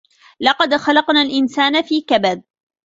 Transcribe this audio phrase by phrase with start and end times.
[0.39, 2.43] لَقَد خَلَقنَا الإِنسانَ في كَبَدٍ